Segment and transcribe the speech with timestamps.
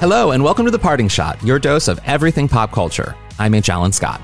[0.00, 3.14] Hello, and welcome to The Parting Shot, your dose of everything pop culture.
[3.38, 3.68] I'm H.
[3.68, 4.22] Alan Scott.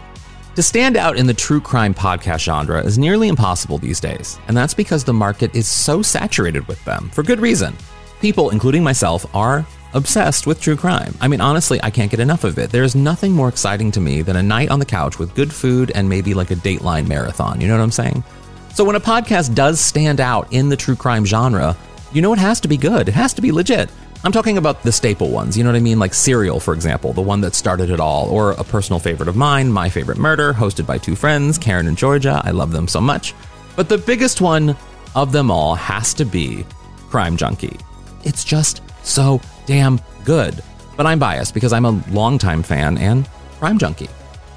[0.55, 4.57] To stand out in the true crime podcast genre is nearly impossible these days, and
[4.57, 7.77] that's because the market is so saturated with them, for good reason.
[8.23, 11.15] People, including myself, are obsessed with true crime.
[11.21, 12.71] I mean, honestly, I can't get enough of it.
[12.71, 15.93] There's nothing more exciting to me than a night on the couch with good food
[15.95, 17.61] and maybe like a Dateline marathon.
[17.61, 18.25] You know what I'm saying?
[18.73, 21.77] So when a podcast does stand out in the true crime genre,
[22.15, 23.11] you know it has to be good.
[23.11, 23.91] It has to be legit.
[24.27, 26.01] I'm talking about the staple ones, you know what I mean?
[26.01, 29.37] Like Serial, for example, the one that started it all, or a personal favorite of
[29.37, 32.43] mine, My Favorite Murder, hosted by two friends, Karen and Georgia.
[32.45, 33.35] I love them so much.
[33.77, 34.77] But the biggest one
[35.15, 36.67] of them all has to be
[37.09, 37.79] Crime Junkie.
[38.25, 40.61] It's just so damn good.
[40.97, 43.29] But I'm biased because I'm a longtime fan and
[43.61, 44.11] Crime Junkie,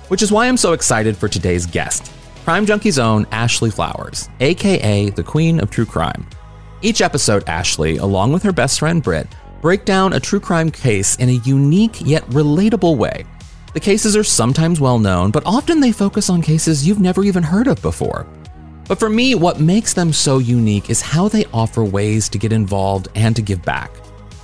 [0.08, 2.12] which is why I'm so excited for today's guest,
[2.44, 6.26] Crime Junkie's own Ashley Flowers, aka the Queen of True Crime.
[6.82, 9.28] Each episode, Ashley, along with her best friend Brit,
[9.62, 13.26] break down a true crime case in a unique yet relatable way.
[13.74, 17.44] The cases are sometimes well known, but often they focus on cases you've never even
[17.44, 18.26] heard of before.
[18.88, 22.52] But for me, what makes them so unique is how they offer ways to get
[22.52, 23.92] involved and to give back.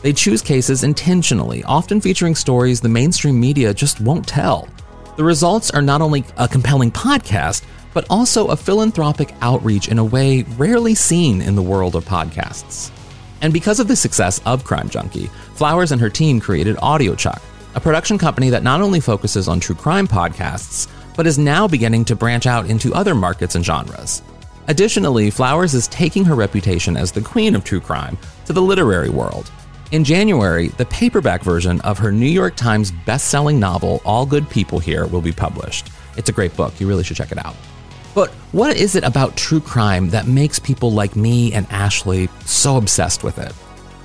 [0.04, 4.70] They choose cases intentionally, often featuring stories the mainstream media just won't tell.
[5.16, 7.64] The results are not only a compelling podcast,
[7.96, 12.92] but also a philanthropic outreach in a way rarely seen in the world of podcasts.
[13.42, 17.42] And because of the success of Crime Junkie, Flowers and her team created AudioChuck,
[17.76, 22.06] a production company that not only focuses on true crime podcasts, but is now beginning
[22.06, 24.22] to branch out into other markets and genres.
[24.68, 29.10] Additionally, Flowers is taking her reputation as the queen of true crime to the literary
[29.10, 29.52] world.
[29.92, 34.80] In January, the paperback version of her New York Times best-selling novel All Good People
[34.80, 35.90] Here will be published.
[36.18, 36.80] It's a great book.
[36.80, 37.56] You really should check it out.
[38.16, 42.78] But what is it about true crime that makes people like me and Ashley so
[42.78, 43.54] obsessed with it?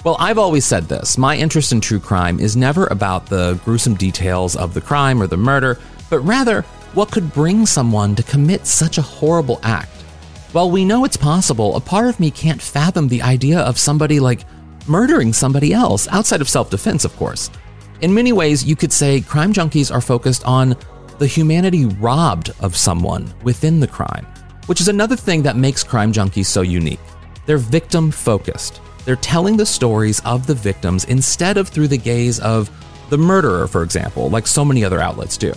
[0.04, 3.94] Well, I've always said this my interest in true crime is never about the gruesome
[3.94, 5.78] details of the crime or the murder,
[6.10, 6.62] but rather
[6.94, 9.90] what could bring someone to commit such a horrible act.
[10.52, 14.18] While we know it's possible, a part of me can't fathom the idea of somebody
[14.18, 14.44] like
[14.88, 17.48] murdering somebody else, outside of self defense, of course.
[18.00, 20.76] In many ways, you could say crime junkies are focused on
[21.20, 24.26] the humanity robbed of someone within the crime,
[24.64, 26.98] which is another thing that makes crime junkies so unique.
[27.44, 28.80] They're victim focused.
[29.04, 32.70] They're telling the stories of the victims instead of through the gaze of
[33.10, 35.52] the murderer, for example, like so many other outlets do.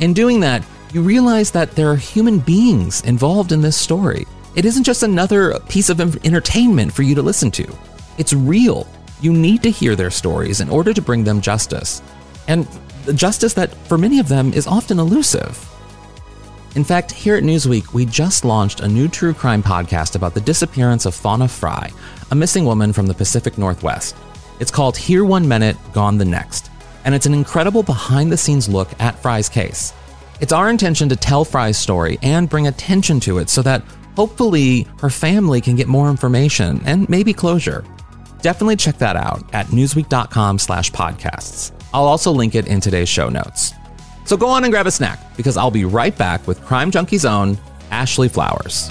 [0.00, 4.26] In doing that, you realize that there are human beings involved in this story.
[4.56, 7.78] It isn't just another piece of entertainment for you to listen to.
[8.18, 8.86] It's real.
[9.22, 12.02] You need to hear their stories in order to bring them justice.
[12.46, 12.68] And
[13.12, 15.68] justice that, for many of them, is often elusive.
[16.74, 20.40] In fact, here at Newsweek, we just launched a new true crime podcast about the
[20.40, 21.90] disappearance of Fauna Frey,
[22.30, 24.16] a missing woman from the Pacific Northwest.
[24.58, 26.70] It's called Here One Minute, Gone the Next,
[27.04, 29.92] and it's an incredible behind the scenes look at Frey's case.
[30.40, 33.82] It's our intention to tell Frey's story and bring attention to it so that
[34.16, 37.84] hopefully her family can get more information and maybe closure.
[38.40, 41.72] Definitely check that out at newsweek.com slash podcasts.
[41.94, 43.74] I'll also link it in today's show notes.
[44.24, 47.24] So go on and grab a snack because I'll be right back with Crime Junkie's
[47.24, 47.58] own
[47.90, 48.88] Ashley Flowers.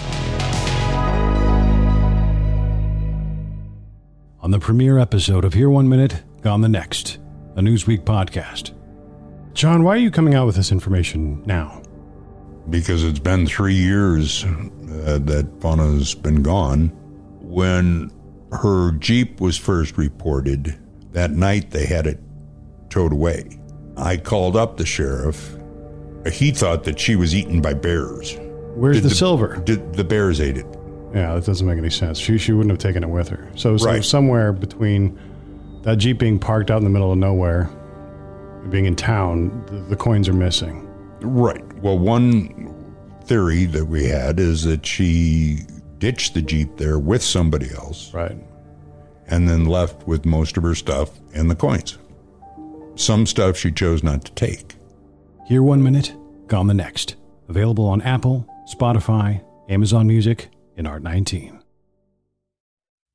[4.42, 7.20] On the premiere episode of Here One Minute, Gone the Next,
[7.56, 8.74] a Newsweek podcast.
[9.54, 11.82] John, why are you coming out with this information now?
[12.70, 16.88] Because it's been three years uh, that Fauna's been gone.
[17.42, 18.12] When
[18.52, 20.78] her Jeep was first reported,
[21.12, 22.20] that night they had it
[22.92, 23.60] towed away.
[23.98, 25.56] I called up the sheriff.
[26.32, 28.38] He thought that she was eaten by bears.
[28.76, 29.58] Where's Did the, silver?
[29.58, 30.68] Did the bears ate it?
[31.14, 32.18] Yeah, that doesn't make any sense.
[32.20, 33.50] She she wouldn't have taken it with her.
[33.56, 34.04] So, so Right.
[34.04, 35.20] somewhere between
[35.82, 37.70] that Jeep being parked out in the middle of nowhere
[38.70, 40.88] being in town, the, the coins are missing.
[41.22, 41.64] Right.
[41.82, 42.74] Well, one
[43.26, 45.60] theory that we had is that she
[45.98, 48.38] ditched the Jeep there with somebody else Right.
[49.28, 51.98] and then left with most of her stuff and the coins.
[52.96, 54.76] Some stuff she chose not to take.
[55.48, 56.14] Here One Minute,
[56.48, 57.16] Gone the Next.
[57.50, 61.61] Available on Apple, Spotify, Amazon Music, and Art19.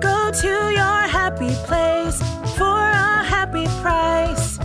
[0.00, 2.18] Go to your happy place
[2.56, 4.58] for a happy price.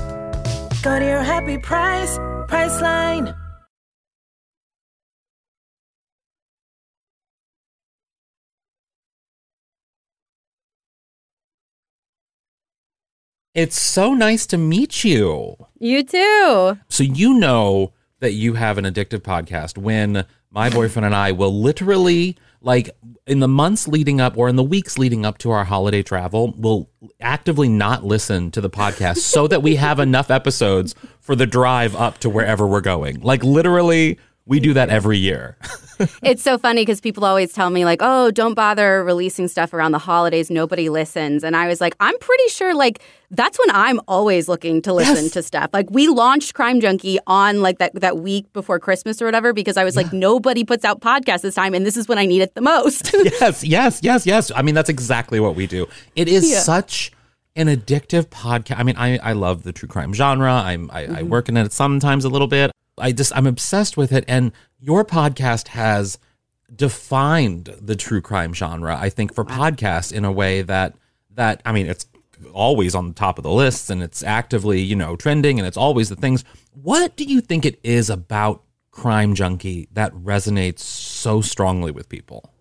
[0.81, 2.17] Go to your happy price,
[2.47, 3.35] Priceline.
[13.53, 15.55] It's so nice to meet you.
[15.79, 16.77] You too.
[16.89, 21.53] So you know that you have an addictive podcast when my boyfriend and I will
[21.53, 22.89] literally like
[23.27, 26.53] in the months leading up or in the weeks leading up to our holiday travel,
[26.57, 26.89] we'll
[27.21, 31.95] actively not listen to the podcast so that we have enough episodes for the drive
[31.95, 33.21] up to wherever we're going.
[33.21, 35.57] Like literally we do that every year.
[36.23, 39.91] it's so funny because people always tell me like, "Oh, don't bother releasing stuff around
[39.91, 40.49] the holidays.
[40.49, 43.01] Nobody listens." And I was like, "I'm pretty sure like
[43.31, 45.31] that's when I'm always looking to listen Yes.
[45.33, 49.25] to stuff." Like we launched Crime Junkie on like that that week before Christmas or
[49.25, 52.17] whatever because I was like, nobody puts out podcasts this time, and this is when
[52.17, 53.13] I need it the most.
[53.41, 54.51] yes, yes, yes, yes.
[54.55, 55.87] I mean, that's exactly what we do.
[56.15, 56.59] It is Yeah.
[56.59, 57.11] such
[57.55, 58.79] an addictive podcast.
[58.79, 60.51] I mean, I, I love the true crime genre.
[60.51, 61.29] I'm I, I mm-hmm.
[61.29, 62.71] work in it sometimes a little bit.
[62.97, 64.23] I just I'm obsessed with it.
[64.27, 66.17] And your podcast has
[66.73, 68.97] defined the true crime genre.
[68.99, 70.95] I think for podcasts in a way that
[71.33, 72.05] that I mean, it's
[72.53, 75.77] always on the top of the lists and it's actively you know trending and it's
[75.77, 76.43] always the things.
[76.73, 82.51] What do you think it is about Crime Junkie that resonates so strongly with people?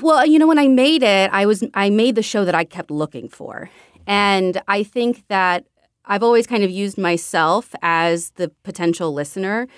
[0.00, 2.64] Well, you know, when I made it, I was I made the show that I
[2.64, 3.70] kept looking for.
[4.06, 5.66] And I think that
[6.04, 9.68] I've always kind of used myself as the potential listener.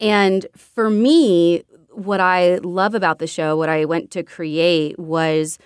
[0.00, 5.58] And for me, what I love about the show, what I went to create was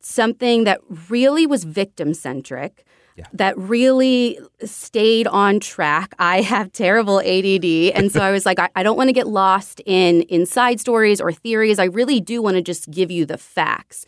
[0.00, 2.84] something that really was victim centric.
[3.32, 6.16] That really stayed on track.
[6.18, 7.94] I have terrible ADD.
[7.94, 11.20] And so I was like, I, I don't want to get lost in inside stories
[11.20, 11.78] or theories.
[11.78, 14.04] I really do want to just give you the facts.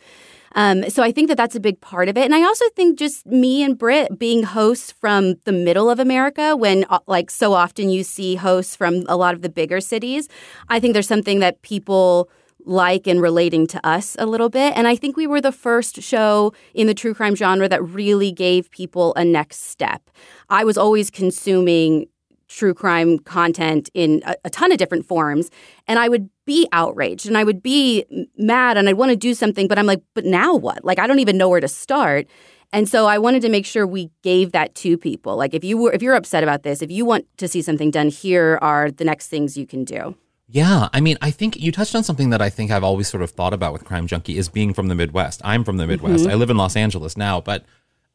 [0.55, 2.25] Um, so I think that that's a big part of it.
[2.25, 6.55] And I also think just me and Brit being hosts from the middle of America,
[6.55, 10.27] when uh, like so often you see hosts from a lot of the bigger cities,
[10.69, 12.29] I think there's something that people
[12.65, 14.73] like and relating to us a little bit.
[14.75, 18.31] And I think we were the first show in the true crime genre that really
[18.31, 20.09] gave people a next step.
[20.49, 22.07] I was always consuming
[22.47, 25.51] true crime content in a, a ton of different forms
[25.85, 28.03] and i would be outraged and i would be
[28.37, 30.83] mad and i'd want to do something but i'm like but now what?
[30.83, 32.25] Like i don't even know where to start.
[32.73, 35.37] And so i wanted to make sure we gave that to people.
[35.37, 37.91] Like if you were if you're upset about this if you want to see something
[37.91, 40.15] done here are the next things you can do.
[40.49, 43.21] Yeah, I mean, I think you touched on something that I think I've always sort
[43.21, 45.41] of thought about with Crime Junkie is being from the Midwest.
[45.43, 46.03] I'm from the mm-hmm.
[46.03, 46.25] Midwest.
[46.25, 47.65] I live in Los Angeles now, but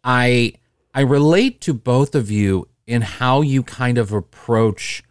[0.03, 0.55] I
[0.95, 5.03] I relate to both of you in how you kind of approach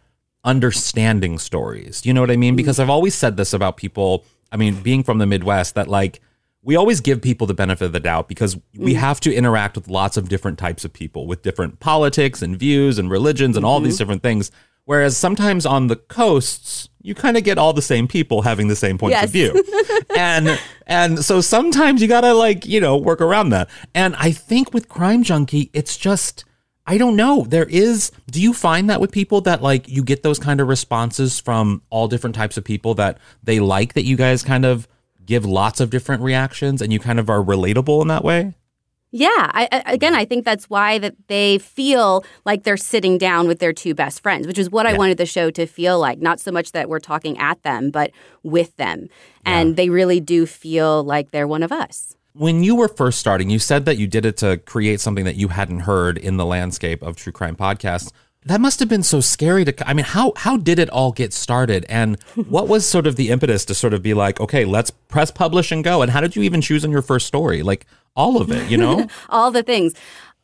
[0.44, 2.04] understanding stories.
[2.04, 2.56] You know what I mean?
[2.56, 2.80] Because mm.
[2.80, 6.20] I've always said this about people, I mean, being from the Midwest that like
[6.62, 8.96] we always give people the benefit of the doubt because we mm.
[8.96, 12.98] have to interact with lots of different types of people with different politics and views
[12.98, 13.98] and religions and all these mm-hmm.
[13.98, 14.50] different things.
[14.84, 18.76] Whereas sometimes on the coasts, you kind of get all the same people having the
[18.76, 19.24] same points Yes.
[19.24, 19.64] of view.
[20.16, 23.68] and and so sometimes you gotta like, you know, work around that.
[23.94, 26.44] And I think with Crime Junkie, it's just
[26.86, 27.44] I don't know.
[27.48, 30.68] There is do you find that with people that like you get those kind of
[30.68, 34.88] responses from all different types of people that they like that you guys kind of
[35.24, 38.54] give lots of different reactions and you kind of are relatable in that way?
[39.14, 43.58] Yeah, I, again, I think that's why that they feel like they're sitting down with
[43.58, 46.18] their two best friends, which is what I wanted the show to feel like.
[46.20, 48.10] Not so much that we're talking at them, but
[48.42, 49.08] with them,
[49.44, 52.16] and they really do feel like they're one of us.
[52.34, 55.36] When you were first starting, you said that you did it to create something that
[55.36, 58.10] you hadn't heard in the landscape of true crime podcasts.
[58.44, 61.32] That must have been so scary to I mean, how how did it all get
[61.32, 64.90] started and what was sort of the impetus to sort of be like, okay, let's
[64.90, 66.02] press publish and go?
[66.02, 67.62] And how did you even choose on your first story?
[67.62, 67.86] Like
[68.16, 69.06] all of it, you know?
[69.28, 69.94] all the things.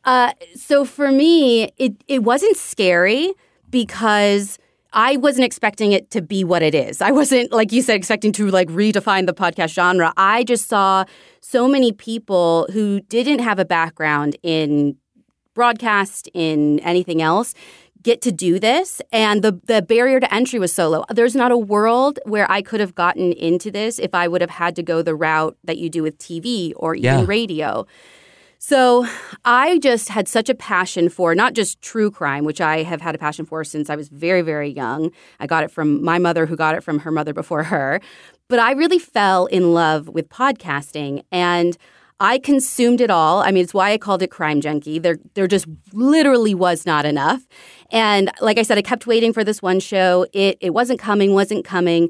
[0.05, 3.33] Uh, so for me, it it wasn't scary,
[3.69, 4.57] because
[4.93, 7.01] I wasn't expecting it to be what it is.
[7.01, 10.13] I wasn't, like you said, expecting to like redefine the podcast genre.
[10.17, 11.05] I just saw
[11.41, 14.95] so many people who didn't have a background in
[15.53, 17.53] broadcast, in anything else,
[18.01, 19.01] get to do this.
[19.11, 21.05] And the, the barrier to entry was so low.
[21.13, 24.49] There's not a world where I could have gotten into this if I would have
[24.51, 27.25] had to go the route that you do with TV or even Yeah.
[27.27, 27.85] radio.
[28.61, 29.07] So
[29.45, 33.15] I just had such a passion for not just true crime, which I have had
[33.15, 35.11] a passion for since I was very, very young.
[35.39, 38.01] I got it from my mother, who got it from her mother before her.
[38.49, 41.77] But I really fell in love with podcasting and
[42.19, 43.39] I consumed it all.
[43.39, 44.99] I mean, it's why I called it Crime Junkie.
[44.99, 47.47] There, there just literally was not enough.
[47.91, 50.25] And like I said, I kept waiting for this one show.
[50.33, 52.09] It, it wasn't coming, wasn't coming.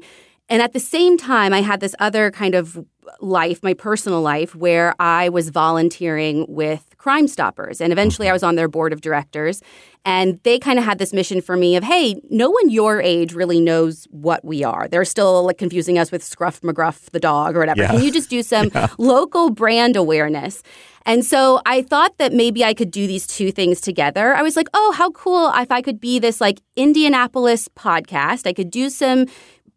[0.50, 2.84] And at the same time, I had this other kind of
[3.20, 7.80] life, my personal life, where I was volunteering with Crime Stoppers.
[7.80, 8.34] And eventually I mm-hmm.
[8.34, 9.62] was on their board of directors.
[10.04, 13.32] And they kind of had this mission for me of, hey, no one your age
[13.32, 14.88] really knows what we are.
[14.88, 17.82] They're still like confusing us with Scruff McGruff the dog or whatever.
[17.82, 17.92] Yeah.
[17.92, 20.62] Can you just do some local brand awareness?
[21.06, 24.34] And so I thought that maybe I could do these two things together.
[24.34, 28.46] I was like, oh, how cool if I could be this like Indianapolis podcast.
[28.46, 29.26] I could do some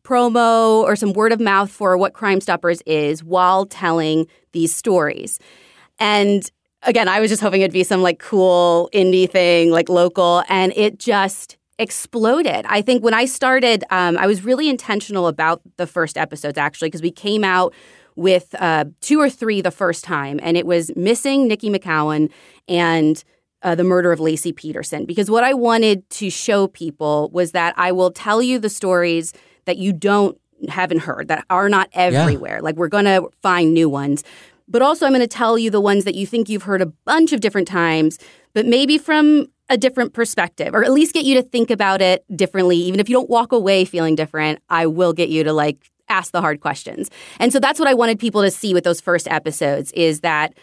[0.04, 5.40] promo or some word of mouth for what Crime Stoppers is while telling these stories.
[6.00, 6.50] And
[6.84, 10.74] again, I was just hoping it'd be some like cool indie thing, like local, and
[10.76, 12.66] it just exploded.
[12.68, 16.90] I think when I started, um, I was really intentional about the first episodes actually,
[16.90, 17.74] because we came out
[18.16, 22.32] with uh, two or three the first time, and it was missing Nikki McCowan
[22.68, 23.24] and
[23.64, 25.06] uh, the murder of Laci Peterson.
[25.06, 29.34] Because what I wanted to show people was that I will tell you the stories
[29.66, 30.38] that you don't
[30.70, 32.62] haven't heard that are not everywhere.
[32.62, 34.24] Like we're going to find new ones.
[34.68, 36.86] But also I'm going to tell you the ones that you think you've heard a
[36.86, 38.18] bunch of different times,
[38.54, 42.24] but maybe from a different perspective or at least get you to think about it
[42.36, 44.62] differently even if you don't walk away feeling different.
[44.70, 47.10] I will get you to like ask the hard questions.
[47.40, 50.54] And so that's what I wanted people to see with those first episodes is that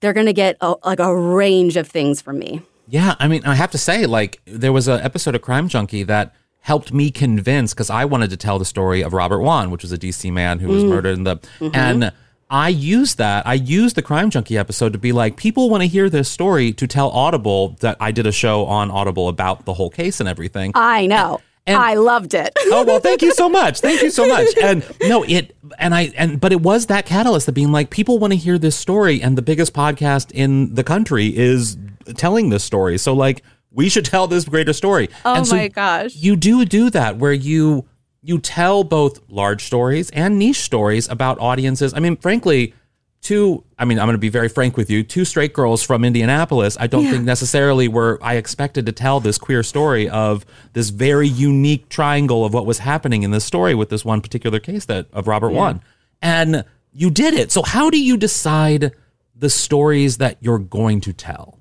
[0.00, 2.62] they're going to get a, like a range of things from me.
[2.86, 6.02] Yeah, I mean, I have to say, like, there was an episode of Crime Junkie
[6.02, 6.34] that
[6.64, 9.92] helped me convince because I wanted to tell the story of Robert Wone, which was
[9.92, 10.88] a DC man who was mm.
[10.88, 11.68] murdered in the mm-hmm.
[11.74, 12.12] and.
[12.50, 13.46] I used that.
[13.46, 16.72] I used the Crime Junkie episode to be like, people want to hear this story
[16.74, 20.28] to tell Audible that I did a show on Audible about the whole case and
[20.28, 20.70] everything.
[20.74, 21.40] I know.
[21.66, 22.52] And- I loved it.
[22.66, 26.12] oh well thank you so much thank you so much and no it and i
[26.16, 29.22] and but it was that catalyst of being like people want to hear this story
[29.22, 31.78] and the biggest podcast in the country is
[32.16, 33.42] telling this story so like
[33.74, 35.08] we should tell this greater story.
[35.24, 36.14] Oh and so my gosh.
[36.14, 37.86] you do do that where you
[38.22, 41.92] you tell both large stories and niche stories about audiences.
[41.94, 42.74] I mean frankly
[43.20, 46.04] two i mean i'm going to be very frank with you two straight girls from
[46.04, 50.90] indianapolis i don't think necessarily were i expected to tell this queer story of this
[50.90, 54.84] very unique triangle of what was happening in this story with this one particular case
[54.84, 55.80] that of robert Wone.
[56.20, 57.50] and you did it.
[57.52, 58.92] So how do you decide
[59.34, 61.58] the stories that you're going to tell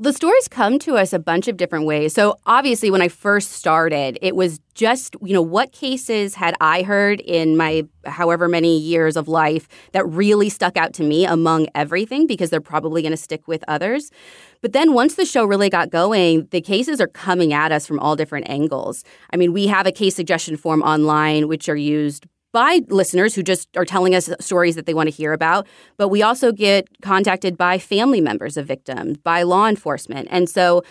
[0.00, 2.14] The stories come to us a bunch of different ways.
[2.14, 6.82] So obviously when I first started, it was just, you know, what cases had I
[6.82, 11.66] heard in my however many years of life that really stuck out to me among
[11.74, 14.12] everything because they're probably going to stick with others.
[14.60, 17.98] But then once the show really got going, the cases are coming at us from
[17.98, 19.02] all different angles.
[19.32, 23.42] I mean, we have a case suggestion form online which are used by listeners who
[23.42, 26.86] just are telling us stories that they want to hear about, but we also get
[27.02, 30.28] contacted by family members of victims, by law enforcement.
[30.30, 30.82] And so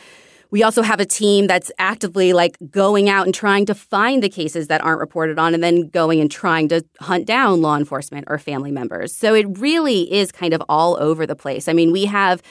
[0.49, 4.29] we also have a team that's actively like going out and trying to find the
[4.29, 8.25] cases that aren't reported on and then going and trying to hunt down law enforcement
[8.29, 9.13] or family members.
[9.13, 11.67] So it really is kind of all over the place.
[11.67, 12.41] I mean, we have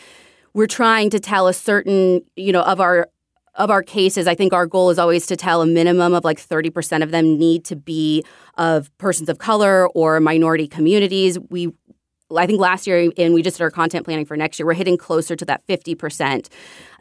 [0.53, 3.09] we're trying to tell a certain, you know, of our
[3.57, 6.39] of our cases, I think our goal is always to tell a minimum of like
[6.39, 8.25] 30% of them need to be
[8.57, 11.39] of persons of color or minority communities.
[11.51, 11.73] We
[12.35, 14.75] I think last year, and we just did our content planning for next year, we're
[14.75, 16.49] hitting closer to that 50%.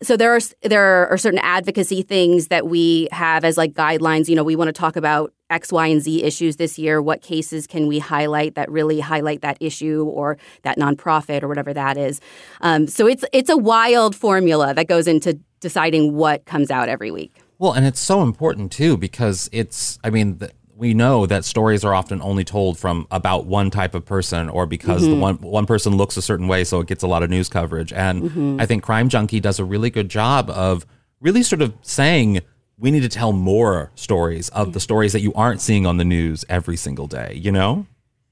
[0.03, 4.29] So there are there are certain advocacy things that we have as like guidelines.
[4.29, 7.01] You know, we want to talk about X, Y, and Z issues this year.
[7.01, 11.73] What cases can we highlight that really highlight that issue or that nonprofit or whatever
[11.73, 12.21] that is?
[12.61, 17.09] Um, so it's it's a wild formula that goes into deciding what comes out every
[17.09, 17.41] week.
[17.57, 21.85] Well, and it's so important too because it's, I mean, th- we know that stories
[21.85, 25.19] are often only told from about one type of person or because the mm-hmm.
[25.21, 27.93] one one person looks a certain way, so it gets a lot of news coverage.
[27.93, 28.57] And mm-hmm.
[28.59, 30.85] I think Crime Junkie does a really good job of
[31.21, 32.41] really sort of saying
[32.77, 36.03] we need to tell more stories of the stories that you aren't seeing on the
[36.03, 37.39] news every single day.
[37.41, 37.85] You know?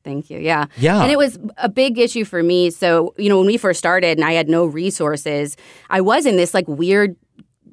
[0.03, 0.37] Thank you.
[0.37, 0.65] Yeah.
[0.77, 1.01] Yeah.
[1.01, 2.71] And it was a big issue for me.
[2.71, 5.55] So, you know, when we first started and I had no resources,
[5.89, 7.15] I was in this like weird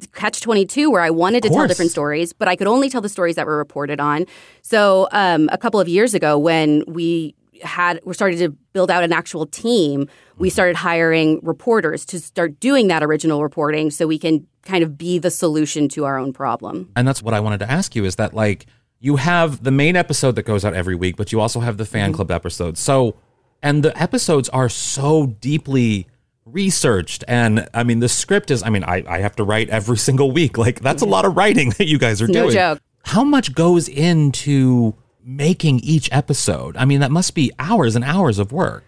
[0.09, 3.09] catch 22 where I wanted to tell different stories, but I could only tell the
[3.09, 4.27] stories that were reported on.
[4.63, 9.05] So um, a couple of years ago, when we had we started to build out
[9.05, 14.19] an actual team, we started hiring reporters to start doing that original reporting so we
[14.19, 16.91] can kind of be the solution to our own problem.
[16.97, 18.67] And that's what I wanted to ask you is that like
[18.99, 21.87] you have the main episode that goes out every week, but you also have the
[21.87, 23.17] fan club episode So,
[23.63, 26.07] and the episodes are so deeply
[26.53, 27.25] researched.
[27.29, 30.31] And I mean, the script is, I mean, I, I have to write every single
[30.31, 30.59] week.
[30.59, 31.13] Like, that's a mm-hmm.
[31.13, 32.53] lot of writing that you guys are No doing.
[32.53, 32.81] joke.
[33.05, 36.77] How much goes into making each episode?
[36.77, 38.85] I mean, that must be hours and hours of work.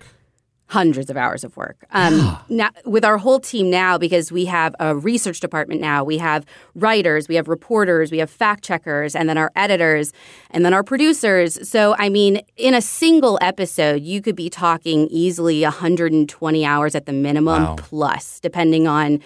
[0.73, 1.76] Hundreds of hours of work.
[1.93, 6.17] Um, now, with our whole team now, because we have a research department now, we
[6.19, 10.12] have writers, we have reporters, we have fact checkers, and then our editors,
[10.50, 11.59] and then our producers.
[11.69, 17.05] So, I mean, in a single episode, you could be talking easily 120 hours at
[17.07, 17.76] the minimum Wow.
[17.79, 19.21] plus, depending on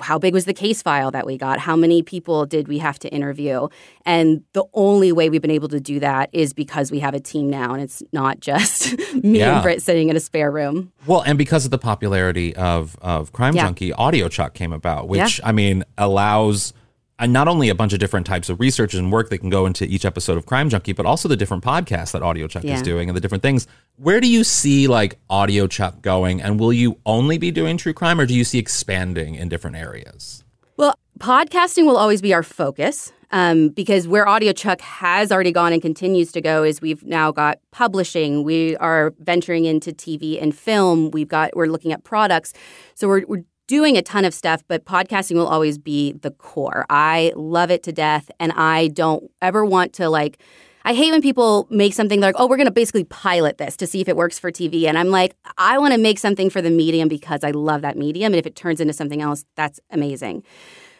[0.00, 1.58] how big was the case file that we got?
[1.58, 3.68] How many people did we have to interview?
[4.06, 7.20] And the only way we've been able to do that is because we have a
[7.20, 9.54] team now, and it's not just me Yeah.
[9.56, 10.92] and Brit sitting in a spare room.
[11.06, 13.64] Well, and because of the popularity of of Crime Yeah.
[13.64, 15.46] Junkie, Audio Chuck came about, which Yeah.
[15.48, 16.72] I mean allows
[17.20, 19.66] uh, not only a bunch of different types of research and work that can go
[19.66, 22.82] into each episode of Crime Junkie, but also the different podcasts that Audio Chuck is
[22.82, 23.66] doing and the different things.
[23.96, 27.92] Where do you see like Audio Chuck going, and will you only be doing true
[27.92, 30.42] crime, or do you see expanding in different areas?
[30.76, 35.72] Well, podcasting will always be our focus um, because where Audio Chuck has already gone
[35.72, 38.42] and continues to go is we've now got publishing.
[38.42, 41.10] We are venturing into TV and film.
[41.10, 42.52] We've got we're looking at products,
[42.94, 44.64] so we're we're doing a ton of stuff.
[44.66, 46.84] But podcasting will always be the core.
[46.90, 50.42] I love it to death, and I don't ever want to like.
[50.84, 53.86] I hate when people make something like, oh, we're going to basically pilot this to
[53.86, 54.86] see if it works for TV.
[54.86, 57.98] And I'm like, I want to make something for the medium because I love that
[57.98, 58.32] medium.
[58.32, 60.42] And if it turns into something else, that's amazing.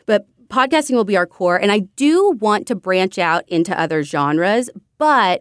[0.04, 1.56] But podcasting will be our core.
[1.56, 5.40] And I do want to branch out into other genres, but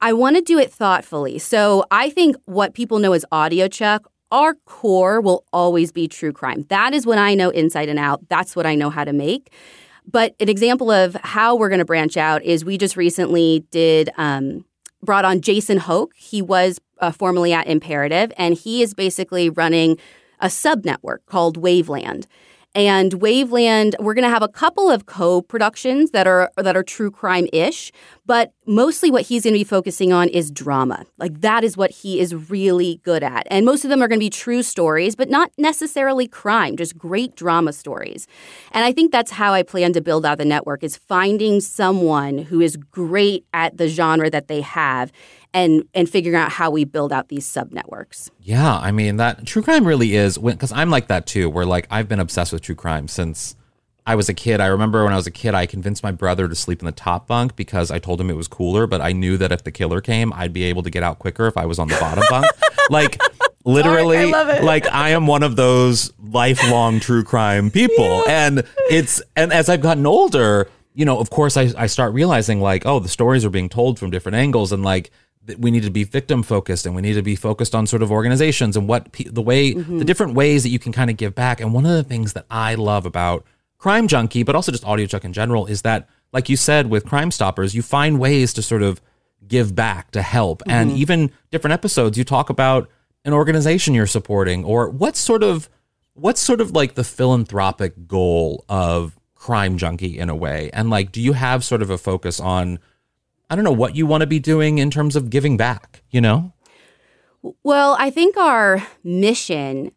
[0.00, 1.38] I want to do it thoughtfully.
[1.40, 6.32] So I think what people know as Audio Chuck, our core will always be true
[6.32, 6.64] crime.
[6.68, 8.28] That is what I know inside and out.
[8.28, 9.52] That's what I know how to make.
[10.10, 14.10] But an example of how we're going to branch out is we just recently did
[14.16, 14.64] um,
[15.02, 16.12] brought on Jason Hoch.
[16.14, 19.98] He was uh, formerly at Imperative, and he is basically running
[20.40, 22.26] a sub network called Waveland.
[22.76, 27.10] And Waveland, we're going to have a couple of co-productions that are that are true
[27.10, 27.90] crime-ish,
[28.26, 31.06] but mostly what he's going to be focusing on is drama.
[31.16, 33.46] Like that is what he is really good at.
[33.50, 36.98] And most of them are going to be true stories, but not necessarily crime, just
[36.98, 38.26] great drama stories.
[38.72, 42.36] And I think that's how I plan to build out the network is finding someone
[42.36, 45.12] who is great at the genre that they have
[45.54, 48.30] and and figuring out how we build out these sub networks.
[48.40, 51.48] Yeah, I mean that true crime really is because I'm like that too.
[51.48, 53.56] Where like I've been obsessed with true crime since
[54.06, 54.60] I was a kid.
[54.60, 56.92] I remember when I was a kid, I convinced my brother to sleep in the
[56.92, 58.86] top bunk because I told him it was cooler.
[58.86, 61.48] But I knew that if the killer came, I'd be able to get out quicker
[61.48, 62.46] if I was on the bottom bunk.
[62.88, 63.20] Like
[63.64, 69.68] literally, like I am one of those lifelong true crime people, and it's and as
[69.68, 73.44] I've gotten older, you know, of course, I I start realizing like, oh, the stories
[73.44, 75.10] are being told from different angles, and like
[75.58, 78.10] we need to be victim focused and we need to be focused on sort of
[78.10, 79.98] organizations and what the way the mm-hmm.
[80.00, 81.60] different ways that you can kind of give back.
[81.60, 83.44] And one of the things that i love about
[83.78, 87.04] crime junkie but also just audio chuck in general is that like you said with
[87.04, 89.00] crime stoppers you find ways to sort of
[89.46, 90.62] give back to help.
[90.66, 90.98] And mm-hmm.
[90.98, 92.88] even different episodes you talk about
[93.24, 95.68] an organization you're supporting or what sort of
[96.14, 100.70] what's sort of like the philanthropic goal of crime junkie in a way?
[100.72, 102.78] And like do you have sort of a focus on
[103.48, 106.20] I don't know what you want to be doing in terms of giving back, you
[106.20, 106.52] know?
[107.62, 109.92] Well, I think our mission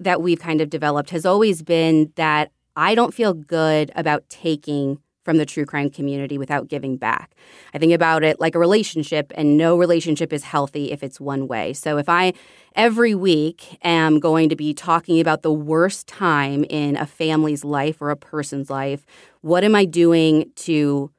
[0.00, 4.98] that we've kind of developed has always been that I don't feel good about taking
[5.24, 7.34] from the true crime community without giving back.
[7.72, 11.48] I think about it like a relationship, and no relationship is healthy if it's one
[11.48, 11.72] way.
[11.72, 12.34] So if I
[12.76, 18.02] every week am going to be talking about the worst time in a family's life
[18.02, 19.06] or a person's life,
[19.40, 21.10] what am I doing to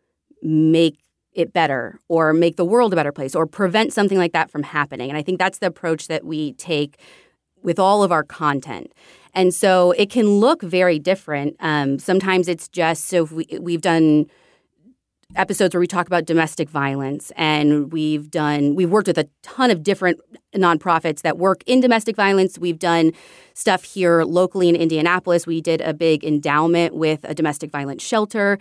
[0.44, 1.00] make
[1.36, 4.64] it better or make the world a better place or prevent something like that from
[4.64, 5.10] happening.
[5.10, 6.98] And I think that's the approach that we take
[7.62, 8.92] with all of our content.
[9.34, 11.58] And so it can look very different.
[11.60, 14.28] Um, sometimes it's just so we, we've done
[15.36, 19.72] episodes where we talk about domestic violence and we've done we've worked with a ton
[19.72, 20.20] of different
[20.56, 23.12] nonprofits that work in domestic violence we've done
[23.54, 28.60] stuff here locally in indianapolis we did a big endowment with a domestic violence shelter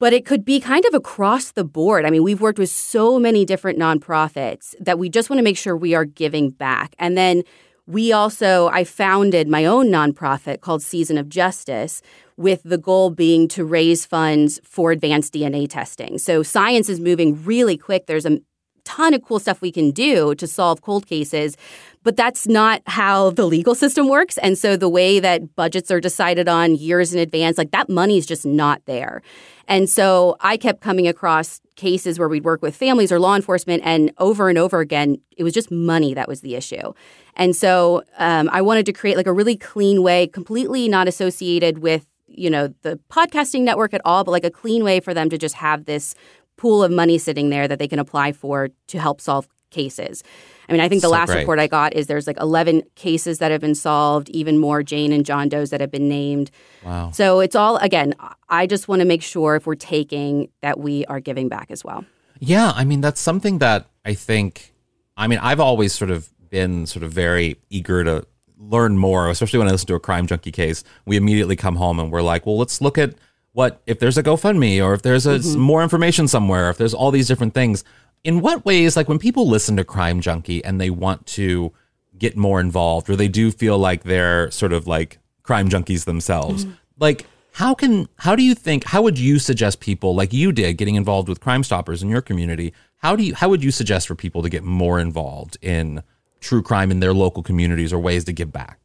[0.00, 2.04] but it could be kind of across the board.
[2.04, 5.58] I mean, we've worked with so many different nonprofits that we just want to make
[5.58, 6.96] sure we are giving back.
[6.98, 7.44] And then
[7.86, 12.02] we also, I founded my own nonprofit called Season of Justice
[12.36, 16.16] with the goal being to raise funds for advanced DNA testing.
[16.16, 18.06] So science is moving really quick.
[18.06, 18.40] There's a
[18.84, 21.56] ton of cool stuff we can do to solve cold cases,
[22.02, 24.38] but that's not how the legal system works.
[24.38, 28.16] And so the way that budgets are decided on years in advance, like that money
[28.16, 29.22] is just not there.
[29.68, 33.82] And so I kept coming across cases where we'd work with families or law enforcement,
[33.84, 36.92] and over and over again, it was just money that was the issue.
[37.36, 41.78] And so um, I wanted to create like a really clean way, completely not associated
[41.78, 45.28] with you know the podcasting network at all, but like a clean way for them
[45.30, 46.14] to just have this
[46.56, 50.22] pool of money sitting there that they can apply for to help solve cases.
[50.68, 51.40] I mean, I think the So last great.
[51.40, 55.12] report I got is there's like 11 cases that have been solved, even more Jane
[55.12, 56.50] and John Doe's that have been named.
[56.84, 57.10] Wow.
[57.12, 58.14] So it's all, again,
[58.48, 61.84] I just want to make sure if we're taking that we are giving back as
[61.84, 62.04] well.
[62.40, 64.72] Yeah, I mean that's something that I think
[65.16, 68.26] I mean I've always sort of been sort of very eager to
[68.58, 70.82] learn more, especially when I listen to a crime junkie case.
[71.04, 73.14] We immediately come home and we're like, well, let's look at
[73.52, 75.48] what if there's a GoFundMe or if there's a mm-hmm.
[75.50, 77.84] s- more information somewhere, if there's all these different things.
[78.22, 81.72] In what ways, like when people listen to Crime Junkie and they want to
[82.18, 86.64] get more involved, or they do feel like they're sort of like crime junkies themselves,
[86.64, 86.74] mm-hmm.
[86.98, 90.76] like how can how do you think how would you suggest people like you did
[90.76, 94.06] getting involved with crime stoppers in your community how do you how would you suggest
[94.06, 96.00] for people to get more involved in
[96.40, 98.80] true crime in their local communities or ways to give back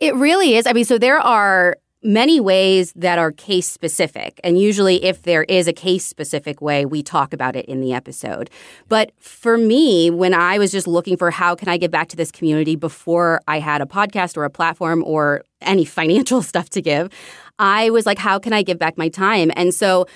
[0.00, 0.66] It really is.
[0.66, 4.40] I mean, so there are many ways that are case specific.
[4.42, 7.92] And usually, if there is a case specific way, we talk about it in the
[7.92, 8.50] episode.
[8.88, 12.16] But for me, when I was just looking for how can I give back to
[12.16, 16.82] this community before I had a podcast or a platform or any financial stuff to
[16.82, 17.10] give,
[17.58, 19.50] I was like, how can I give back my time?
[19.54, 20.06] And so,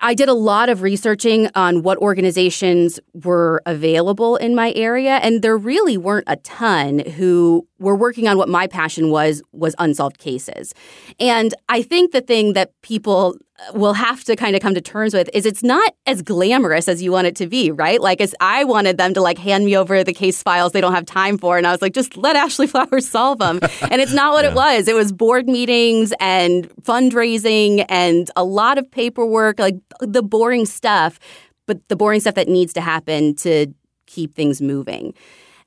[0.00, 5.40] I did a lot of researching on what organizations were available in my area and
[5.40, 10.18] there really weren't a ton who were working on what my passion was was unsolved
[10.18, 10.74] cases.
[11.18, 14.80] And I think the thing that people uh, will have to kind of come to
[14.80, 18.00] terms with is it's not as glamorous as you want it to be, right?
[18.00, 20.94] Like as I wanted them to like hand me over the case files they don't
[20.94, 23.58] have time for and I was like just let Ashley Flowers solve them.
[23.90, 24.86] and it's not what it was.
[24.86, 31.18] It was board meetings and fundraising and a lot of paperwork, like the boring stuff,
[31.66, 33.66] but the boring stuff that needs to happen to
[34.06, 35.12] keep things moving.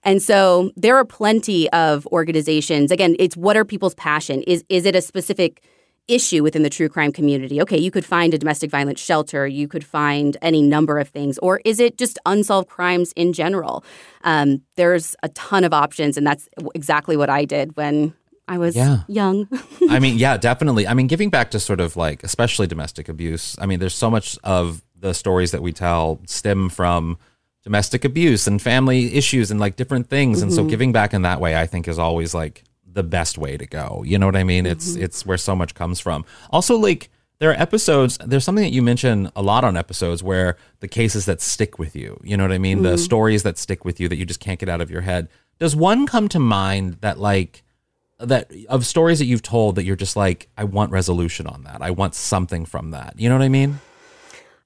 [0.03, 2.91] And so there are plenty of organizations.
[2.91, 4.43] Again, it's what are people's passion?
[4.43, 5.61] Is is it a specific
[6.07, 7.61] issue within the true crime community?
[7.61, 11.37] Okay, you could find a domestic violence shelter, you could find any number of things,
[11.39, 13.83] or is it just unsolved crimes in general?
[14.23, 18.13] Um, there's a ton of options, and that's exactly what I did when
[18.47, 18.99] I was Yeah.
[19.09, 19.49] young.
[19.89, 20.87] I mean, yeah, definitely.
[20.87, 23.57] I mean, giving back to sort of like, especially domestic abuse.
[23.59, 27.17] I mean, there's so much of the stories that we tell stem from
[27.67, 30.41] domestic abuse and family issues and like different things.
[30.41, 30.69] And so mm-hmm.
[30.69, 34.03] giving back in that way, I think is always like the best way to go.
[34.05, 34.65] You know what I mean?
[34.65, 35.03] It's, mm-hmm.
[35.03, 36.23] it's where so much comes from.
[36.49, 40.55] Also, like, there are episodes, there's something that you mention a lot on episodes where
[40.79, 42.83] the cases that stick with you, you know what I mean?
[42.83, 42.97] The mm-hmm.
[42.99, 45.27] stories that stick with you that you just can't get out of your head.
[45.59, 47.63] Does one come to mind that like,
[48.19, 51.81] that of stories that you've told that you're just like, I want resolution on that.
[51.81, 53.15] I want something from that.
[53.17, 53.81] You know what I mean?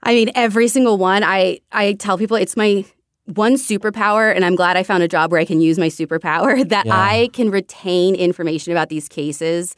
[0.03, 1.23] I mean, every single one.
[1.23, 2.85] I I tell people it's my
[3.25, 6.67] one superpower, and I'm glad I found a job where I can use my superpower
[6.69, 6.95] that Yeah.
[6.95, 9.75] I can retain information about these cases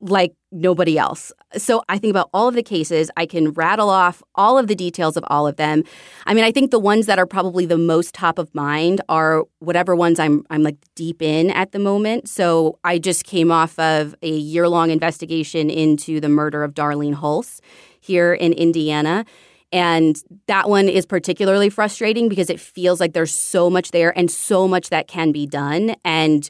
[0.00, 1.32] like nobody else.
[1.56, 3.10] So I think about all of the cases.
[3.16, 5.82] I can rattle off all of the details of all of them.
[6.24, 9.44] I mean, I think the ones that are probably the most top of mind are
[9.58, 12.28] whatever ones I'm I'm like deep in at the moment.
[12.28, 17.16] So I just came off of a year long investigation into the murder of Darlene
[17.16, 17.60] Hulse
[18.00, 19.24] here in Indiana.
[19.72, 24.30] And that one is particularly frustrating because it feels like there's so much there and
[24.30, 25.94] so much that can be done.
[26.04, 26.48] And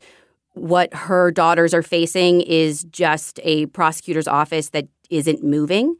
[0.54, 5.96] what her daughters are facing is just a prosecutor's office that isn't moving.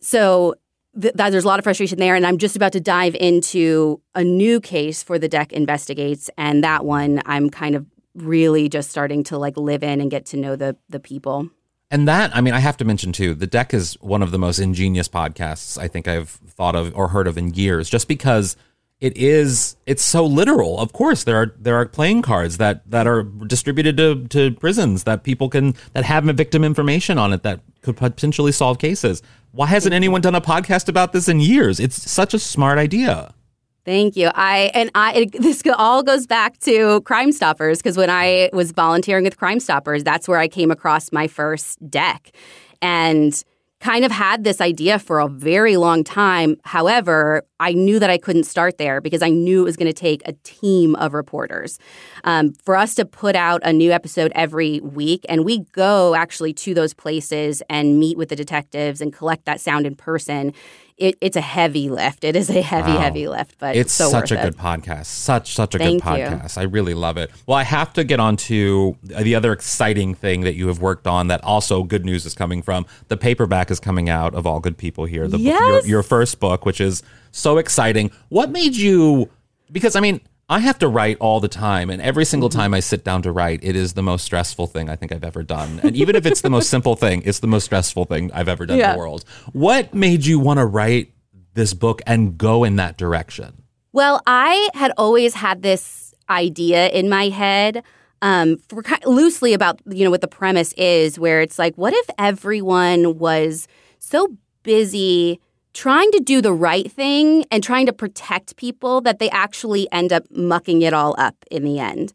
[0.00, 0.54] So
[1.00, 2.14] th- there's a lot of frustration there.
[2.14, 6.30] And I'm just about to dive into a new case for the deck investigates.
[6.36, 10.26] And that one I'm kind of really just starting to like live in and get
[10.26, 11.50] to know the the people.
[11.94, 14.38] And that, I mean, I have to mention too, The Deck is one of the
[14.38, 18.56] most ingenious podcasts I think I've thought of or heard of in years, just because
[18.98, 20.80] it is it's so literal.
[20.80, 25.04] Of course, there are there are playing cards that that are distributed to, to prisons
[25.04, 29.22] that people can that have victim information on it that could potentially solve cases.
[29.52, 31.78] Why hasn't anyone done a podcast about this in years?
[31.78, 33.34] It's such a smart idea.
[33.84, 34.30] Thank you.
[34.34, 38.72] I and I it, this all goes back to Crime Stoppers because when I was
[38.72, 42.32] volunteering with Crime Stoppers, that's where I came across my first deck,
[42.80, 43.42] and
[43.80, 46.56] kind of had this idea for a very long time.
[46.64, 49.92] However, I knew that I couldn't start there because I knew it was going to
[49.92, 51.78] take a team of reporters.
[52.24, 56.54] Um, for us to put out a new episode every week, and we go actually
[56.54, 60.54] to those places and meet with the detectives and collect that sound in person
[60.96, 62.22] it, it's a heavy lift.
[62.22, 63.00] It is a heavy, Wow.
[63.00, 64.42] heavy lift, but it's so such a it.
[64.42, 65.06] good podcast.
[65.06, 66.24] Such such a Thank good you.
[66.24, 66.56] podcast.
[66.58, 67.30] I really love it.
[67.46, 71.06] Well, I have to get on to the other exciting thing that you have worked
[71.06, 71.26] on.
[71.28, 72.86] That also good news is coming from.
[73.08, 75.24] The paperback is coming out of All Good People here.
[75.26, 75.86] The book, your, Yes.
[75.88, 77.02] your first book, which is
[77.32, 78.12] so exciting.
[78.28, 79.28] What made you?
[79.72, 80.20] Because I mean.
[80.48, 83.32] I have to write all the time, and every single time I sit down to
[83.32, 85.80] write, it is the most stressful thing I think I've ever done.
[85.82, 88.66] And even if it's the most simple thing, it's the most stressful thing I've ever
[88.66, 89.24] done in the world.
[89.52, 91.12] What made you want to write
[91.54, 93.62] this book and go in that direction?
[93.92, 97.82] Well, I had always had this idea in my head,
[98.20, 102.10] um, for, loosely about you know what the premise is, where it's like, what if
[102.18, 103.66] everyone was
[103.98, 105.40] so busy
[105.74, 110.12] trying to do the right thing and trying to protect people that they actually end
[110.12, 112.12] up mucking it all up in the end.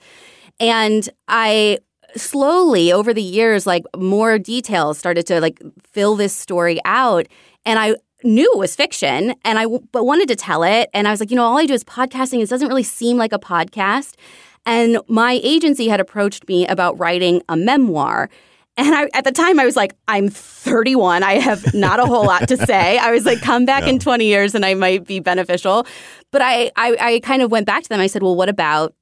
[0.60, 1.80] And I
[2.15, 7.28] slowly over the years like more details started to like fill this story out
[7.65, 11.12] and I knew it was fiction and I but wanted to tell it and I
[11.12, 12.41] was like, you know, all I do is podcasting.
[12.41, 14.15] It doesn't really seem like a podcast.
[14.65, 18.30] And my agency had approached me about writing a memoir.
[18.80, 21.22] And I, at the time, I was like, I'm 31.
[21.24, 22.98] I have not a whole lot to say.
[22.98, 25.86] I was like, come back in 20 years and I might be beneficial.
[26.32, 28.00] But I, I, I kind of went back to them.
[28.00, 28.94] I said, well, what about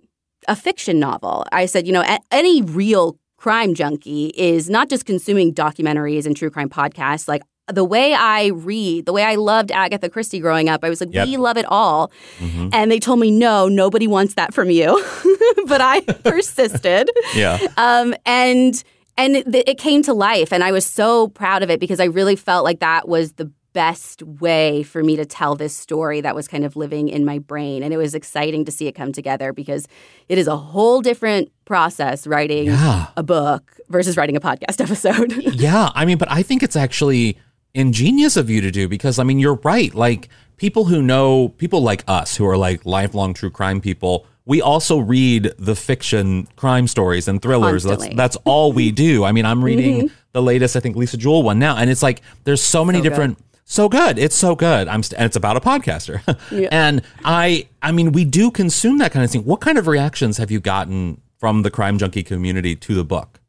[0.48, 1.46] a fiction novel?
[1.52, 6.50] I said, you know, any real crime junkie is not just consuming documentaries and true
[6.50, 7.28] crime podcasts.
[7.28, 11.02] Like the way I read, the way I loved Agatha Christie growing up, I was
[11.02, 11.28] like, Yep.
[11.28, 12.12] we love it all.
[12.40, 15.04] And they told me, no, nobody wants that from you.
[15.68, 17.12] but I persisted.
[17.36, 17.60] Yeah.
[17.78, 18.82] Um, and
[19.18, 22.06] and it, it came to life, and I was so proud of it because I
[22.06, 26.34] really felt like that was the best way for me to tell this story that
[26.34, 29.12] was kind of living in my brain, and it was exciting to see it come
[29.12, 29.88] together because
[30.30, 33.08] it is a whole different process writing Yeah.
[33.16, 35.32] a book versus writing a podcast episode.
[35.34, 37.38] Yeah, I mean, but I think it's actually
[37.76, 39.94] ingenious of you to do because I mean, you're right.
[39.94, 44.62] Like people who know people like us who are like lifelong true crime people, we
[44.62, 47.84] also read the fiction crime stories and thrillers.
[47.84, 48.16] Constantly.
[48.16, 49.26] That's that's all we do.
[49.26, 50.16] I mean, I'm reading mm-hmm.
[50.32, 53.04] the latest, I think Lisa Jewell one now, and it's like there's so many So
[53.04, 53.10] good.
[53.10, 53.40] different.
[53.66, 54.18] So good.
[54.18, 54.88] It's so good.
[54.88, 56.22] I'm st- and it's about a podcaster.
[56.52, 56.70] yeah.
[56.72, 59.44] And I I mean, we do consume that kind of thing.
[59.44, 63.42] What kind of reactions have you gotten from the crime junkie community to the book?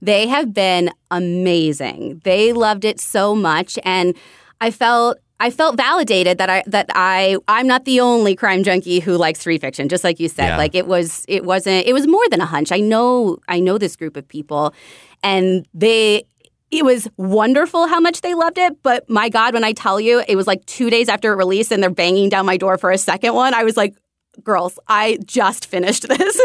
[0.00, 2.20] They have been amazing.
[2.22, 4.14] They loved it so much and
[4.60, 9.00] I felt I felt validated that I that I I'm not the only crime junkie
[9.00, 10.48] who likes free fiction just like you said.
[10.48, 10.56] Yeah.
[10.56, 12.72] Like it was it wasn't it was more than a hunch.
[12.72, 14.74] I know I know this group of people
[15.22, 16.24] and they
[16.70, 20.22] it was wonderful how much they loved it, but my God, when I tell you,
[20.28, 22.90] it was like two days after it released and they're banging down my door for
[22.90, 23.54] a second one.
[23.54, 23.96] I was like,
[24.44, 26.40] girls, I just finished this.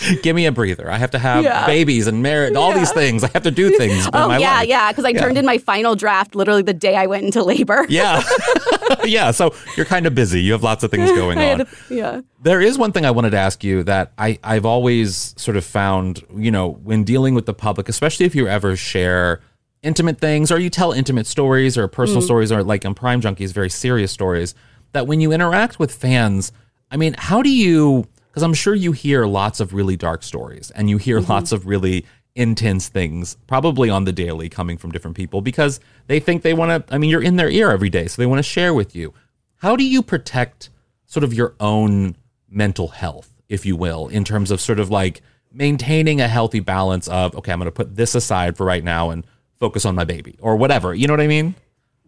[0.22, 0.90] Give me a breather.
[0.90, 1.66] I have to have Yeah.
[1.66, 3.22] babies and marriage, all these things.
[3.22, 4.08] I have to do things.
[4.12, 4.68] oh, my yeah, life.
[4.68, 4.92] yeah.
[4.92, 7.86] Because I turned in my final draft literally the day I went into labor.
[8.00, 8.22] Yeah.
[9.04, 9.30] yeah.
[9.32, 10.40] So you're kind of busy.
[10.40, 11.58] You have lots of things going on.
[11.58, 12.20] to- yeah.
[12.42, 15.64] There is one thing I wanted to ask you that I, I've always sort of
[15.64, 19.40] found, you know, when dealing with the public, especially if you ever share
[19.82, 22.26] intimate things or you tell intimate stories or personal mm.
[22.26, 24.54] stories or like on Crime Junkies, very serious stories,
[24.92, 26.52] that when you interact with fans,
[26.90, 30.70] I mean, how do you, because I'm sure you hear lots of really dark stories
[30.72, 31.30] and you hear mm-hmm.
[31.30, 36.20] lots of really intense things, probably on the daily coming from different people because they
[36.20, 38.38] think they want to, I mean, you're in their ear every day, so they want
[38.38, 39.12] to share with you.
[39.56, 40.70] How do you protect
[41.06, 42.16] sort of your own
[42.48, 45.22] mental health, if you will, in terms of sort of like
[45.52, 49.10] maintaining a healthy balance of, okay, I'm going to put this aside for right now
[49.10, 49.26] and
[49.58, 50.94] focus on my baby or whatever.
[50.94, 51.54] You know what I mean?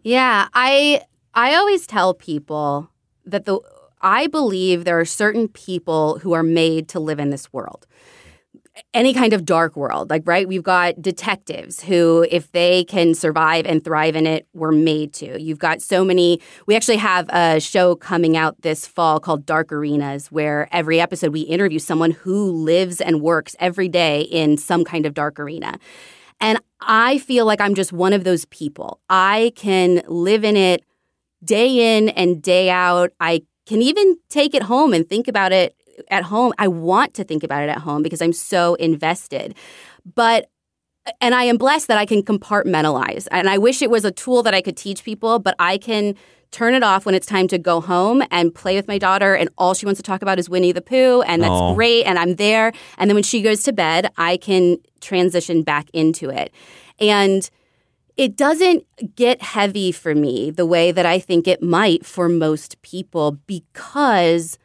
[0.03, 1.03] Yeah, I
[1.35, 2.89] I always tell people
[3.25, 3.59] that the
[4.01, 7.87] I believe there are certain people who are made to live in this world.
[8.93, 10.47] Any kind of dark world, like right?
[10.47, 15.41] We've got detectives who, if they can survive and thrive in it, were made to.
[15.41, 16.41] You've got so many.
[16.65, 21.31] We actually have a show coming out this fall called Dark Arenas, where every episode
[21.31, 25.79] we interview someone who lives and works every day in some kind of dark arena.
[26.41, 28.99] And I feel like I'm just one of those people.
[29.07, 30.83] I can live in it
[31.43, 33.11] day in and day out.
[33.19, 35.75] I can even take it home and think about it
[36.09, 36.53] at home.
[36.57, 39.55] I want to think about it at home because I'm so invested.
[40.15, 40.49] But
[41.19, 43.27] and I am blessed that I can compartmentalize.
[43.31, 46.15] And I wish it was a tool that I could teach people, but I can
[46.51, 49.49] turn it off when it's time to go home and play with my daughter and
[49.57, 51.73] all she wants to talk about is Winnie the Pooh and that's Aw.
[51.73, 55.89] great and I'm there and then when she goes to bed, I can transition back
[55.93, 56.53] into it.
[56.99, 57.49] And
[58.17, 62.81] it doesn't get heavy for me the way that I think it might for most
[62.81, 64.57] people because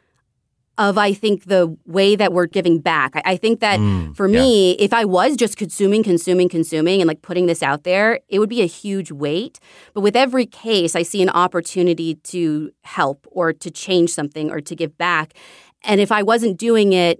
[0.77, 3.13] of I think the way that we're giving back.
[3.13, 7.07] I, I think that Mm, for me, if I was just consuming, consuming, consuming, and
[7.07, 9.59] like putting this out there, it would be a huge weight.
[9.93, 14.61] But with every case, I see an opportunity to help or to change something or
[14.61, 15.33] to give back.
[15.83, 17.19] And if I wasn't doing it,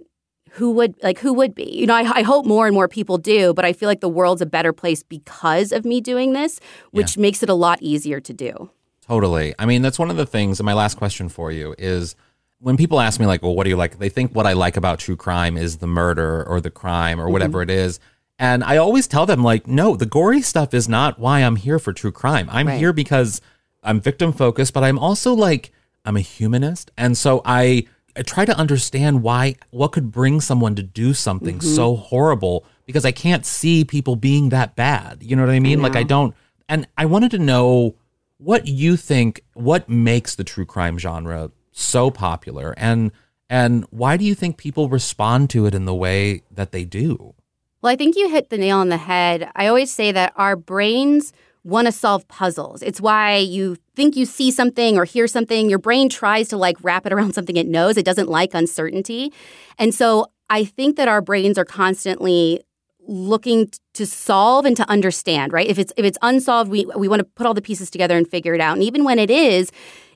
[0.52, 1.64] who would like who would be?
[1.64, 4.08] You know, I, I hope more and more people do, but I feel like the
[4.08, 6.60] world's a better place because of me doing this,
[6.90, 8.70] which makes it a lot easier to do.
[9.06, 9.54] Totally.
[9.58, 10.60] I mean, that's one of the things.
[10.60, 12.14] And my last question for you is
[12.60, 13.98] when people ask me, like, well, what do you like?
[13.98, 17.24] They think what I like about true crime is the murder or the crime or
[17.24, 17.32] mm-hmm.
[17.32, 17.98] whatever it is.
[18.38, 21.78] And I always tell them, like, no, the gory stuff is not why I'm here
[21.78, 22.48] for true crime.
[22.50, 22.78] I'm Right.
[22.78, 23.40] here because
[23.82, 25.72] I'm victim focused, but I'm also like,
[26.04, 26.90] I'm a humanist.
[26.96, 27.86] And so I,
[28.16, 31.74] I try to understand why, what could bring someone to do something mm-hmm.
[31.74, 35.22] so horrible because I can't see people being that bad.
[35.22, 35.80] You know what I mean?
[35.80, 36.34] like, I don't.
[36.68, 37.94] And I wanted to know
[38.40, 43.12] what you think what makes the true crime genre so popular and
[43.50, 47.34] and why do you think people respond to it in the way that they do
[47.82, 49.50] Well, I think you hit the nail on the head.
[49.54, 51.32] I always say that our brains
[51.64, 52.82] want to solve puzzles.
[52.82, 56.76] It's why you think you see something or hear something, your brain tries to like
[56.82, 57.96] wrap it around something it knows.
[57.96, 59.32] It doesn't like uncertainty.
[59.78, 62.62] And so I think that our brains are constantly
[63.06, 65.66] looking to solve and to understand, right?
[65.66, 68.28] If it's if it's unsolved, we we want to put all the pieces together and
[68.28, 68.74] figure it out.
[68.74, 69.72] And even when it is,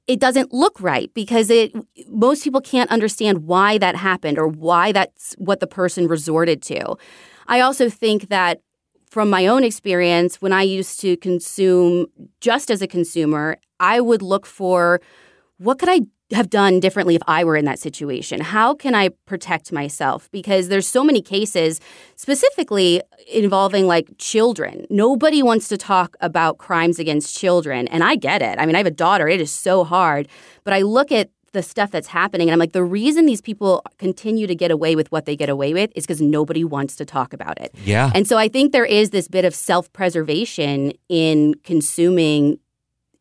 [0.07, 1.75] it doesn't look right because it
[2.09, 6.97] most people can't understand why that happened or why that's what the person resorted to.
[7.47, 8.61] I also think that
[9.15, 12.07] from my own experience, when I used to consume
[12.41, 15.01] just as a consumer, I would look for
[15.59, 16.01] what could I
[16.33, 18.41] have done differently if I were in that situation?
[18.41, 20.29] How can I protect myself?
[20.33, 21.81] Because there's so many cases,
[22.17, 24.85] specifically involving like children.
[24.91, 27.87] Nobody wants to talk about crimes against children.
[27.87, 28.59] And I get it.
[28.59, 30.27] I mean, I have a daughter, it is so hard.
[30.65, 32.49] But I look at the stuff that's happening.
[32.49, 35.49] And I'm like, the reason these people continue to get away with what they get
[35.49, 37.75] away with is because nobody wants to talk about it.
[37.85, 42.59] yeah And so I think there is this bit of self preservation in consuming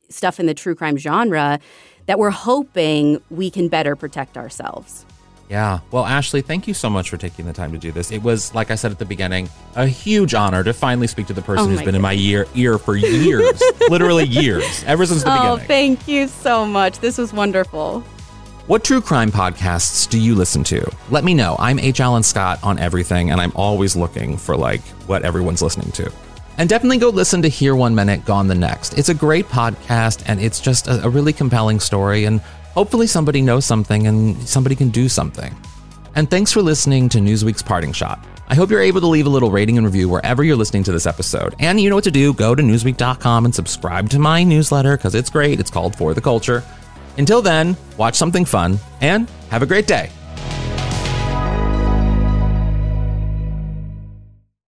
[0.09, 1.59] stuff in the true crime genre
[2.05, 5.05] that we're hoping we can better protect ourselves.
[5.49, 8.21] yeah well ashley thank you so much for taking the time to do this it
[8.23, 11.41] was like i said at the beginning a huge honor to finally speak to the
[11.41, 15.31] person Oh who's been in my ear ear for years literally years ever since the
[15.31, 16.99] Oh, beginning Oh, thank you so much.
[16.99, 18.03] This was wonderful.
[18.65, 20.89] What true crime podcasts do you listen to?
[21.09, 21.57] Let me know.
[21.59, 21.99] I'm H.
[21.99, 26.09] Alan Scott on everything, and I'm always looking for like what everyone's listening to.
[26.57, 28.97] And definitely go listen to Here One Minute, Gone the Next.
[28.97, 32.23] It's a great podcast, and it's just a, really compelling story.
[32.23, 32.39] And
[32.73, 35.53] hopefully, somebody knows something and somebody can do something.
[36.15, 38.25] And thanks for listening to Newsweek's Parting Shot.
[38.47, 40.93] I hope you're able to leave a little rating and review wherever you're listening to
[40.93, 41.53] this episode.
[41.59, 45.15] And you know what to do go to Newsweek.com and subscribe to my newsletter because
[45.15, 45.59] it's great.
[45.59, 46.63] It's called For the Culture.
[47.17, 50.09] Until then, watch something fun and have a great day.